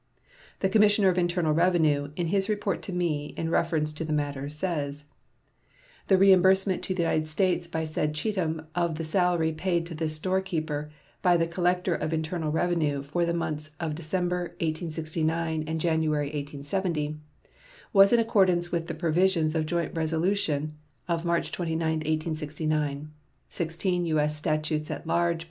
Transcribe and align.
The 0.61 0.69
Commissioner 0.69 1.09
of 1.09 1.19
Internal 1.19 1.53
Revenue, 1.53 2.09
in 2.15 2.29
his 2.33 2.49
report 2.49 2.81
to 2.81 2.91
me 2.91 3.35
in 3.37 3.51
reference 3.51 3.93
to 3.93 4.03
the 4.03 4.11
matter, 4.11 4.49
says: 4.49 5.05
"The 6.07 6.17
reimbursement 6.17 6.81
to 6.85 6.95
the 6.95 7.03
United 7.03 7.27
States 7.27 7.67
by 7.67 7.85
said 7.85 8.15
Cheatham 8.15 8.65
of 8.73 8.95
the 8.97 9.05
salary 9.05 9.51
paid 9.51 9.85
to 9.85 9.93
this 9.93 10.15
storekeeper 10.15 10.89
by 11.21 11.37
the 11.37 11.45
collector 11.45 11.93
of 11.93 12.13
internal 12.13 12.51
revenue 12.51 13.03
for 13.03 13.27
the 13.27 13.33
months 13.35 13.69
of 13.79 13.93
December, 13.93 14.55
1869, 14.59 15.65
and 15.67 15.79
January, 15.79 16.29
1870, 16.29 17.19
was 17.93 18.11
in 18.11 18.19
accordance 18.19 18.71
with 18.71 18.87
the 18.87 18.95
provisions 18.95 19.53
of 19.53 19.67
joint 19.67 19.93
resolution 19.93 20.73
of 21.07 21.25
March 21.25 21.51
29, 21.51 21.79
1869 21.79 23.11
(16 23.49 24.05
U.S. 24.07 24.35
Statutes 24.35 24.89
at 24.89 25.05
Large, 25.05 25.37
p. 25.37 25.39